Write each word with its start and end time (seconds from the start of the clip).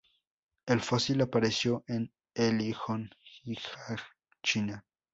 El 0.65 0.81
fósil 0.81 1.21
apareció 1.21 1.83
en 1.85 2.11
Heilongjiang, 2.33 3.11
China. 4.41 4.83